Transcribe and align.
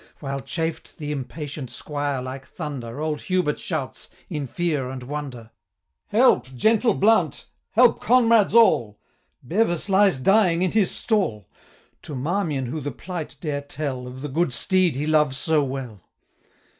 While 0.19 0.39
chafed 0.39 0.97
the 0.97 1.11
impatient 1.11 1.69
squire 1.69 2.23
like 2.23 2.47
thunder, 2.47 2.99
Old 2.99 3.21
Hubert 3.21 3.59
shouts, 3.59 4.09
in 4.31 4.47
fear 4.47 4.89
and 4.89 5.03
wonder, 5.03 5.51
20 6.09 6.17
'Help, 6.23 6.53
gentle 6.55 6.95
Blount! 6.95 7.45
help, 7.69 8.01
comrades 8.01 8.55
all! 8.55 8.99
Bevis 9.43 9.89
lies 9.89 10.17
dying 10.17 10.63
in 10.63 10.71
his 10.71 10.89
stall: 10.89 11.47
To 12.01 12.15
Marmion 12.15 12.65
who 12.65 12.81
the 12.81 12.89
plight 12.89 13.35
dare 13.41 13.61
tell, 13.61 14.07
Of 14.07 14.23
the 14.23 14.29
good 14.29 14.53
steed 14.53 14.95
he 14.95 15.05
loves 15.05 15.37
so 15.37 15.63
well?' 15.63 16.01